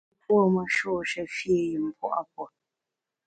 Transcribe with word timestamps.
Me 0.03 0.07
na 0.07 0.11
nkuôme 0.19 0.61
nshôshe 0.67 1.21
fii 1.35 1.69
yùm 1.73 1.87
pua’ 1.97 2.21
puo. 2.31 2.43